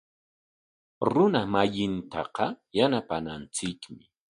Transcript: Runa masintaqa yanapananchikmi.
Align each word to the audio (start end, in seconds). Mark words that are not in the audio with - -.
Runa 1.13 1.41
masintaqa 1.53 2.45
yanapananchikmi. 2.77 4.03